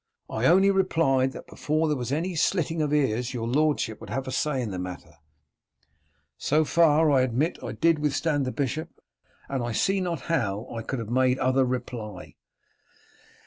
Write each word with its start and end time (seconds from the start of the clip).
I 0.31 0.47
only 0.47 0.71
replied 0.71 1.31
that 1.33 1.45
before 1.45 1.87
there 1.87 1.95
was 1.95 2.11
any 2.11 2.33
slitting 2.33 2.81
of 2.81 2.91
ears 2.91 3.35
your 3.35 3.45
lordship 3.47 4.01
would 4.01 4.09
have 4.09 4.25
a 4.27 4.31
say 4.31 4.59
in 4.59 4.71
the 4.71 4.79
matter. 4.79 5.13
So 6.39 6.65
far, 6.65 7.11
I 7.11 7.21
admit, 7.21 7.59
I 7.63 7.73
did 7.73 7.99
withstand 7.99 8.43
the 8.45 8.51
bishop, 8.51 8.99
and 9.47 9.63
I 9.63 9.73
see 9.73 10.01
not 10.01 10.21
how 10.21 10.67
I 10.75 10.81
could 10.81 10.97
have 10.97 11.11
made 11.11 11.37
other 11.37 11.65
reply." 11.65 12.33